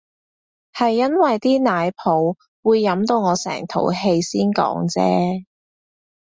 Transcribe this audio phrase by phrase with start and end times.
[0.75, 5.45] 係因為啲奶泡會飲到我成肚氣先講啫